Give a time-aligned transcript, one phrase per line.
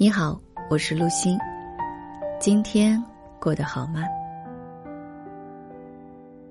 [0.00, 0.40] 你好，
[0.70, 1.36] 我是陆欣。
[2.38, 3.02] 今天
[3.40, 4.04] 过得好吗？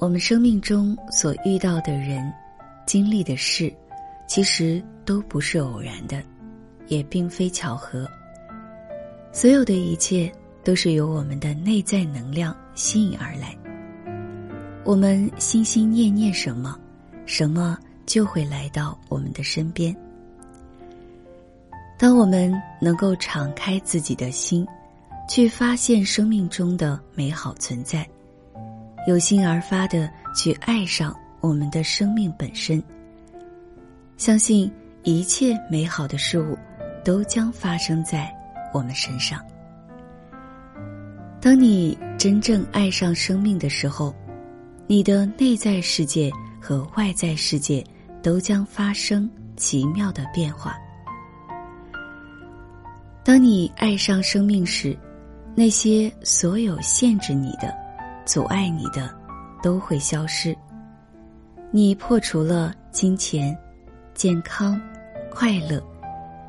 [0.00, 2.32] 我们生命中所遇到的人、
[2.84, 3.72] 经历的事，
[4.26, 6.20] 其实都不是偶然的，
[6.88, 8.08] 也并非巧合。
[9.30, 10.32] 所有的一切
[10.64, 13.56] 都是由我们的内在能量吸引而来。
[14.84, 16.76] 我们心心念念什么，
[17.24, 19.96] 什么就会来到我们的身边。
[21.98, 24.64] 当我们能够敞开自己的心，
[25.28, 28.08] 去发现生命中的美好存在，
[29.08, 32.80] 有心而发的去爱上我们的生命本身，
[34.16, 34.70] 相信
[35.02, 36.56] 一切美好的事物
[37.04, 38.32] 都将发生在
[38.72, 39.44] 我们身上。
[41.40, 44.14] 当你真正爱上生命的时候，
[44.86, 46.30] 你的内在世界
[46.60, 47.84] 和外在世界
[48.22, 50.78] 都将发生奇妙的变化。
[53.28, 54.96] 当你爱上生命时，
[55.54, 57.76] 那些所有限制你的、
[58.24, 59.14] 阻碍你的，
[59.62, 60.56] 都会消失。
[61.70, 63.54] 你破除了金钱、
[64.14, 64.80] 健康、
[65.30, 65.78] 快乐，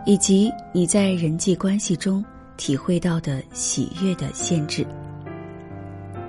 [0.05, 2.23] 以及你在人际关系中
[2.55, 4.87] 体会到的喜悦的限制。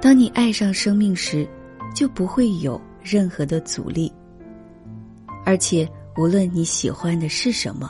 [0.01, 1.49] 当你爱上生命时，
[1.95, 4.13] 就不会有任何的阻力。
[5.47, 7.89] 而且，无论你喜欢的是什么，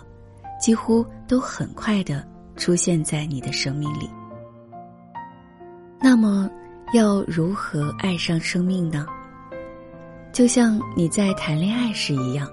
[0.60, 2.28] 几乎都很快的。
[2.60, 4.08] 出现在你的生命里。
[5.98, 6.48] 那么，
[6.92, 9.06] 要如何爱上生命呢？
[10.30, 12.46] 就像你在谈恋爱时一样，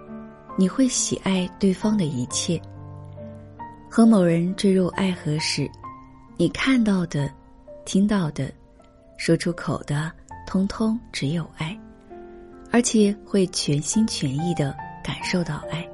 [0.57, 2.59] 你会喜爱对方的一切。
[3.89, 5.69] 和某人坠入爱河时，
[6.37, 7.29] 你看到的、
[7.83, 8.49] 听到的、
[9.17, 10.09] 说出口的，
[10.45, 11.77] 通通只有爱，
[12.71, 15.85] 而且会全心全意的感受到爱。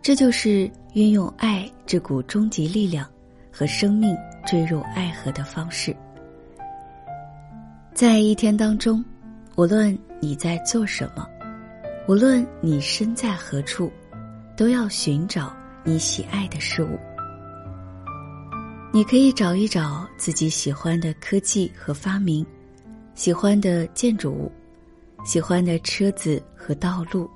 [0.00, 3.06] 这就是运用爱这股终极力量
[3.52, 5.94] 和生命坠入爱河的方式。
[7.92, 9.04] 在一天当中，
[9.56, 11.28] 无论你在做什么，
[12.08, 13.92] 无论你身在何处，
[14.56, 15.54] 都要寻找
[15.84, 16.98] 你喜爱的事物。
[18.92, 22.44] 你可以找一找自己喜欢的科技和发明，
[23.14, 24.50] 喜欢的建筑物，
[25.24, 27.28] 喜欢的车子和道路，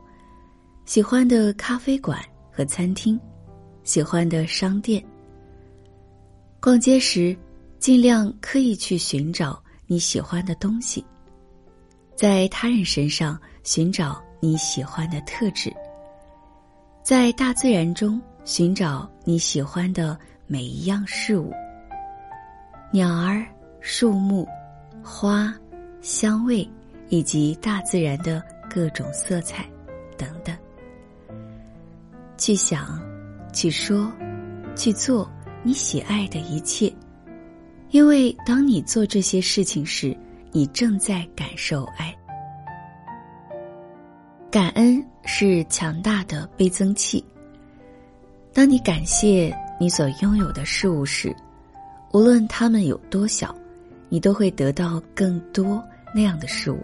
[0.87, 2.19] 喜欢的咖啡馆。
[2.55, 3.19] 和餐厅，
[3.85, 5.03] 喜欢的商店。
[6.61, 7.37] 逛街时，
[7.79, 11.05] 尽量刻意去寻找你喜欢的东西，
[12.15, 15.75] 在他人身上寻找你喜欢的特质，
[17.03, 20.17] 在大自然中寻找你喜欢的
[20.47, 21.53] 每一样事物：
[22.93, 23.45] 鸟儿、
[23.81, 24.47] 树木、
[25.03, 25.53] 花、
[26.01, 26.69] 香味，
[27.09, 29.69] 以及大自然的各种色彩，
[30.17, 30.57] 等等。
[32.39, 33.02] 去想，
[33.53, 34.11] 去说，
[34.75, 35.31] 去做
[35.63, 36.93] 你喜爱的一切，
[37.91, 40.17] 因为当你做这些事情时，
[40.51, 42.15] 你正在感受爱。
[44.51, 47.25] 感恩是强大的倍增器。
[48.53, 51.35] 当你感谢你所拥有的事物时，
[52.13, 53.55] 无论它们有多小，
[54.11, 55.83] 你都会得到更多
[56.15, 56.79] 那样的事物。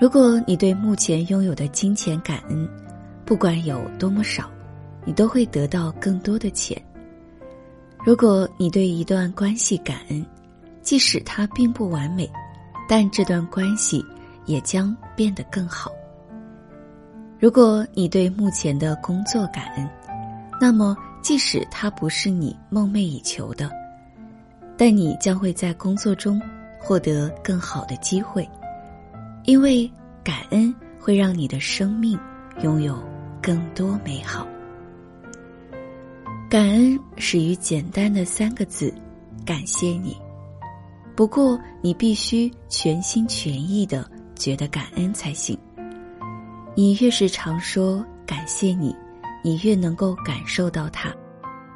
[0.00, 2.68] 如果你对目前拥有的金钱感恩，
[3.24, 4.48] 不管有多么少，
[5.06, 6.76] 你都会得到更多的钱。
[8.04, 10.26] 如果你对一段关系感恩，
[10.82, 12.30] 即使它并不完美，
[12.88, 14.04] 但这段关系
[14.44, 15.90] 也将变得更好。
[17.38, 19.88] 如果你对目前的工作感恩，
[20.60, 23.70] 那么即使它不是你梦寐以求的，
[24.76, 26.40] 但你将会在工作中
[26.78, 28.48] 获得更好的机会，
[29.44, 29.90] 因为
[30.24, 32.18] 感恩会让你的生命
[32.62, 33.00] 拥有。
[33.42, 34.44] 更多美好，
[36.48, 38.94] 感恩始于简单的三个字：
[39.44, 40.16] 感谢你。
[41.16, 45.58] 不过，你必须全心全意的觉得感恩才行。
[46.76, 48.94] 你越是常说感谢你，
[49.42, 51.12] 你越能够感受到它，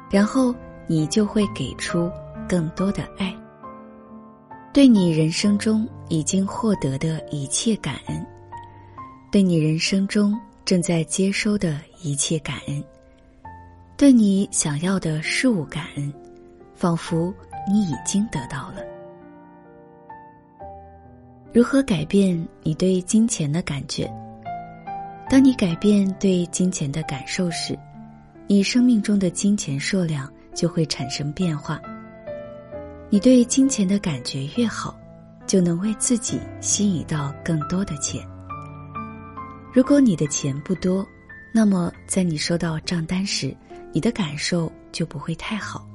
[0.09, 0.55] 然后
[0.87, 2.09] 你就会给出
[2.47, 3.35] 更多的爱。
[4.73, 8.25] 对你人生中已经获得的一切感恩，
[9.29, 10.33] 对你人生中。
[10.63, 12.81] 正在接收的一切感恩，
[14.01, 16.11] 对你想要的事物感恩，
[16.73, 17.31] 仿佛
[17.69, 18.81] 你已经得到了。
[21.53, 24.11] 如何改变你对金钱的感觉？
[25.29, 27.77] 当你改变对金钱的感受时，
[28.47, 31.79] 你生命中的金钱数量就会产生变化。
[33.07, 34.99] 你对金钱的感觉越好，
[35.45, 38.19] 就能为自己吸引到更多的钱。
[39.71, 41.05] 如果你的钱不多，
[41.53, 43.55] 那么在你收到账单时，
[43.93, 45.87] 你的感受就不会太好。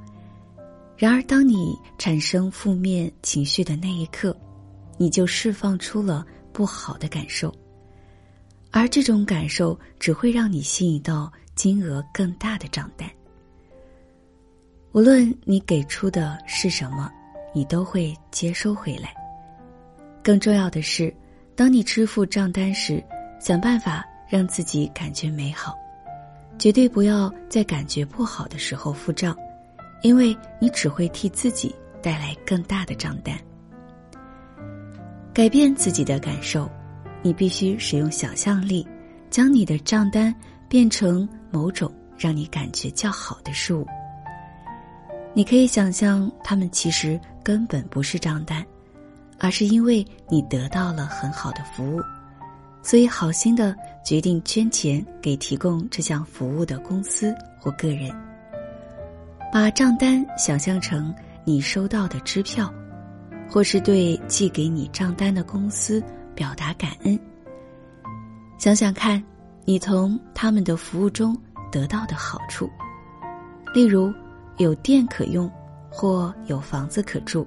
[0.97, 4.35] 然而，当你产生负面情绪的那一刻，
[4.97, 7.55] 你就释放出了不好的感受，
[8.71, 13.07] 而这种感受只会让你吸引到金额更大的账单。
[14.93, 17.13] 无论你给出的是什么，
[17.55, 19.15] 你都会接收回来。
[20.23, 21.15] 更重要的是，
[21.55, 23.05] 当你支付账单时，
[23.39, 25.77] 想办法让自己感觉美好，
[26.59, 29.37] 绝对不要在感觉不好的时候付账。
[30.03, 33.35] 因为你只会替自己带来更大的账单。
[35.33, 36.71] 改变自己的感受，
[37.23, 38.87] 你必须使用想象力，
[39.31, 40.33] 将你的账单
[40.69, 43.87] 变成某种让你感觉较好的事物。
[45.33, 48.65] 你可以想象，他们其实根本不是账单，
[49.39, 52.01] 而是因为你得到了很好的服务，
[52.87, 53.75] 所以好心的
[54.05, 58.09] 决定捐钱给提供这项服务的公司或个人。
[59.53, 61.13] 把账单想象成
[61.45, 62.73] 你收到的支票，
[63.51, 66.01] 或是对寄给你账单的公司
[66.33, 67.19] 表达感恩。
[68.57, 69.21] 想想看，
[69.65, 71.37] 你从他们的服务中
[71.73, 72.71] 得到的好处，
[73.75, 74.15] 例如
[74.59, 75.51] 有电可用，
[75.91, 77.45] 或有房子可住。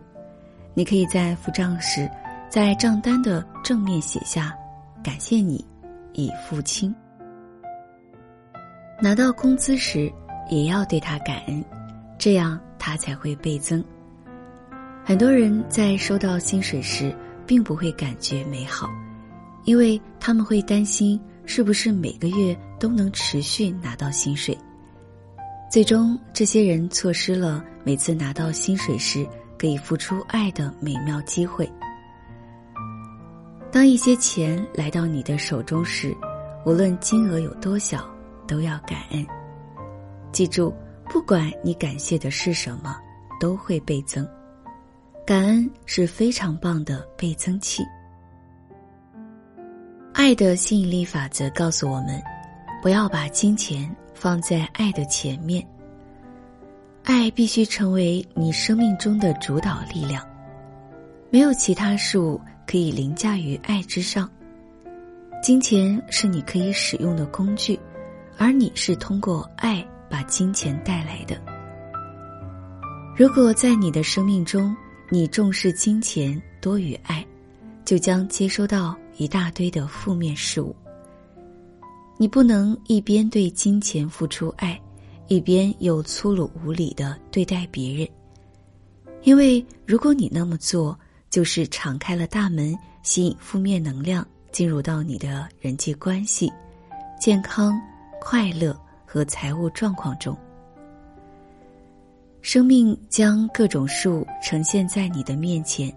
[0.73, 2.11] 你可以在付账时，
[2.49, 4.53] 在账单的正面写下
[5.03, 5.65] “感谢你，
[6.13, 6.93] 已付清”。
[9.01, 10.11] 拿到工资时，
[10.49, 11.63] 也要对他感恩。
[12.17, 13.81] 这样他才会倍增。
[15.05, 17.15] 很多人在收到薪水时，
[17.47, 18.89] 并不会感觉美好，
[19.63, 24.57] 因为他们会担心是不是每个月都能持续拿到薪水。
[25.71, 29.25] 最终，这些人错失了每次拿到薪水时
[29.57, 31.71] 可以付出爱的美妙机会。
[33.71, 36.15] 当一些钱来到你的手中时，
[36.65, 38.09] 无论金额有多小，
[38.47, 39.25] 都要感恩。
[40.31, 40.73] 记住。
[41.11, 42.95] 不管你感谢的是什么，
[43.39, 44.23] 都会倍增。
[45.25, 47.83] 感恩是非常棒的倍增器。
[50.13, 52.21] 爱的吸引力法则告诉我们，
[52.79, 55.67] 不要把金钱放在爱的前面。
[57.03, 60.23] 爱必须成为你生命中的主导力量，
[61.29, 64.29] 没有其他事物可以凌驾于爱之上。
[65.43, 67.79] 金钱是你可以使用的工具，
[68.37, 69.85] 而你是通过爱。
[70.09, 71.39] 把金钱带来的。
[73.15, 74.75] 如果在你的生命中，
[75.07, 77.23] 你重视金钱多于爱，
[77.85, 80.75] 就将接收到一大堆的负面事物。
[82.17, 84.81] 你不能一边对金钱付出爱，
[85.27, 88.09] 一边又粗鲁无礼的对待别人，
[89.21, 90.99] 因为如果你那么做，
[91.29, 96.51] 就是敞开了大门，吸引负面能量进入到你的人际关系、
[97.19, 97.79] 健康、
[98.21, 98.77] 快乐。
[99.11, 100.37] 和财务状况中，
[102.43, 105.91] 生命将各种事物呈现在你的面前，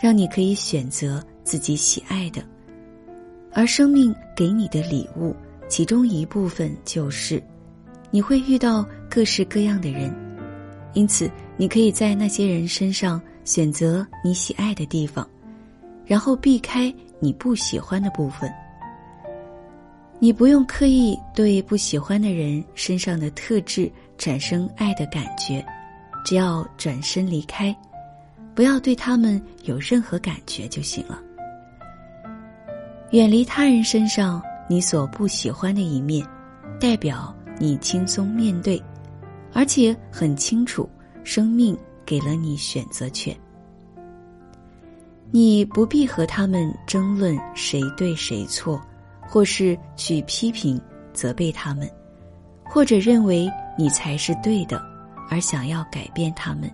[0.00, 2.40] 让你可以选择自己喜爱的。
[3.52, 5.34] 而生命给你的礼物，
[5.68, 7.42] 其中一部分就是
[8.12, 10.14] 你会遇到各式各样的人，
[10.94, 15.26] 因此你可以在那些人身上选择你喜爱的地方，
[16.04, 18.52] 然后避开你不喜欢的部分。
[20.18, 25.64] 你不用刻意对不喜欢的人身上的特质产生爱的感觉，
[26.24, 27.74] 只要转身离开，
[28.54, 31.22] 不要对他们有任何感觉就行了。
[33.12, 36.26] 远离他人身上你所不喜欢的一面，
[36.80, 38.82] 代表你轻松面对，
[39.52, 40.88] 而且很清楚
[41.22, 43.36] 生命给了你选择权。
[45.30, 48.80] 你不必和他们争论谁对谁错。
[49.28, 50.80] 或是去批评、
[51.12, 51.90] 责备他们，
[52.64, 54.80] 或者认为你才是对的，
[55.28, 56.70] 而想要改变他们。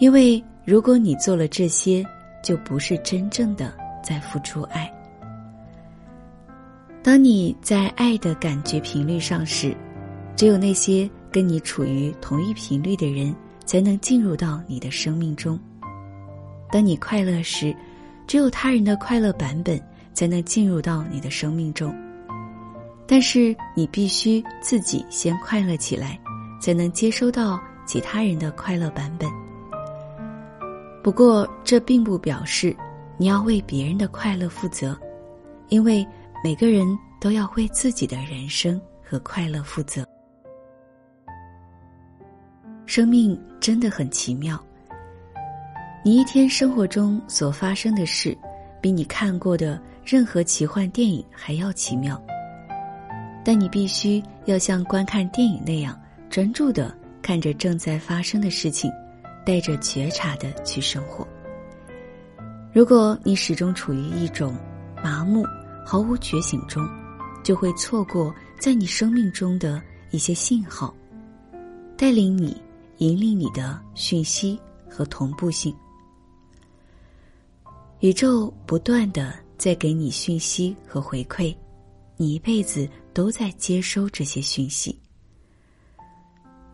[0.00, 2.04] 因为如果你做了这些，
[2.42, 3.72] 就不是真正的
[4.02, 4.92] 在付出爱。
[7.00, 9.72] 当你在爱的感觉频率上时，
[10.34, 13.32] 只有那些跟你处于同一频率的人，
[13.64, 15.58] 才能进入到你的生命中。
[16.70, 17.74] 当你快乐时，
[18.26, 19.80] 只有他人的快乐版本。
[20.14, 21.92] 才能进入到你的生命中，
[23.04, 26.16] 但是你必须自己先快乐起来，
[26.60, 29.28] 才能接收到其他人的快乐版本。
[31.02, 32.76] 不过，这并不表示
[33.18, 34.96] 你要为别人的快乐负责，
[35.68, 36.06] 因为
[36.44, 36.86] 每个人
[37.20, 40.06] 都要为自己的人生和快乐负责。
[42.86, 44.62] 生命真的很奇妙，
[46.04, 48.36] 你一天生活中所发生的事，
[48.80, 49.80] 比你看过的。
[50.06, 52.22] 任何奇幻电影还要奇妙，
[53.42, 55.98] 但你必须要像观看电影那样
[56.28, 58.92] 专注的看着正在发生的事情，
[59.46, 61.26] 带着觉察的去生活。
[62.70, 64.54] 如果你始终处于一种
[65.02, 65.42] 麻木、
[65.86, 66.86] 毫无觉醒中，
[67.42, 70.94] 就会错过在你生命中的一些信号，
[71.96, 72.60] 带领你、
[72.98, 75.74] 引领你的讯息和同步性。
[78.00, 81.56] 宇宙不断的在给你讯息和回馈，
[82.16, 84.98] 你一辈子都在接收这些讯息。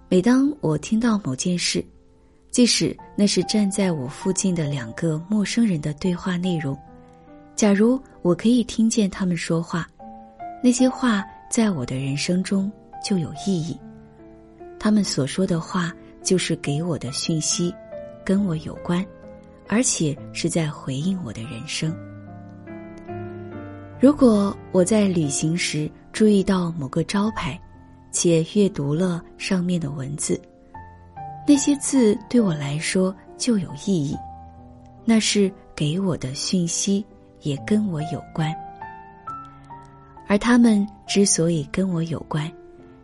[0.09, 1.85] 每当我听到某件事，
[2.51, 6.77] 即使那是站在我附近的两个陌生人的对话内容，
[7.55, 9.89] 假如我可以听见他们说话，
[10.63, 12.71] 那些话在我的人生中
[13.05, 13.79] 就有意义。
[14.81, 17.75] 他们所说的话就是给我的讯息，
[18.25, 19.05] 跟我有关。
[19.73, 21.95] 而且是在回应我的人生。
[24.01, 27.57] 如果我在旅行时注意到某个招牌，
[28.11, 30.41] 且阅读了上面的文字，
[31.47, 34.17] 那些字对我来说就有意义，
[35.05, 37.07] 那是给我的讯息，
[37.43, 38.53] 也跟我有关。
[40.27, 42.51] 而他们之所以跟我有关，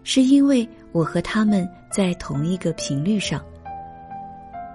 [0.03, 3.43] 是因为我和他们在同一个频率上。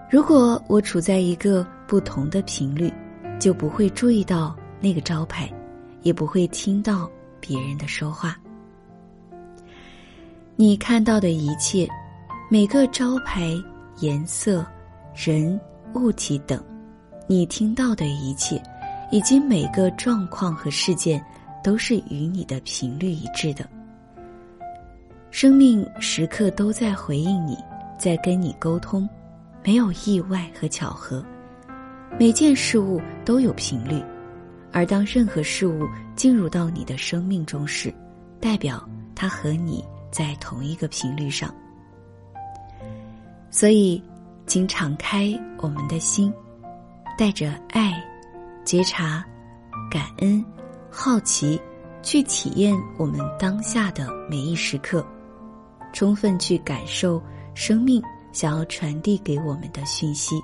[0.10, 2.92] 如果我处在一个不同的频率，
[3.40, 5.48] 就不会注意到那个招牌，
[6.02, 7.08] 也不会听到
[7.40, 8.36] 别人的说话。
[10.56, 11.88] 你看到的一切，
[12.50, 13.54] 每个招牌、
[14.00, 14.66] 颜色、
[15.14, 15.62] 人、
[15.94, 16.60] 物体等，
[17.28, 18.60] 你听到的一切，
[19.12, 21.24] 以及每个状况和事件，
[21.64, 23.64] 都是与你的频率一致的。
[25.32, 27.58] 生命时刻都在回应你，
[27.98, 29.08] 在跟你沟通。
[29.64, 31.24] 没有意外和巧合，
[32.20, 34.04] 每件事物都有频率，
[34.74, 37.94] 而当任何事物进入到你的生命中时，
[38.42, 38.84] 代表
[39.16, 41.54] 它和你在同一个频率上。
[43.50, 44.04] 所以，
[44.48, 46.34] 请敞开我们的心，
[47.18, 47.94] 带着爱、
[48.66, 49.24] 觉察、
[49.90, 50.44] 感恩、
[50.90, 51.62] 好奇，
[52.02, 55.06] 去体验我们当下的每一时刻，
[55.94, 57.22] 充分去感受
[57.54, 58.02] 生命。
[58.34, 60.42] 想要传递给我们的讯息，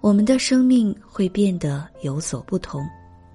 [0.00, 2.84] 我们的生命会变得有所不同，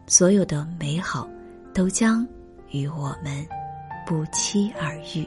[0.06, 1.26] 所有的美好
[1.74, 2.28] 都将
[2.72, 3.48] 与我们
[4.06, 5.26] 不期而遇。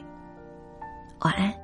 [1.21, 1.62] 晚安。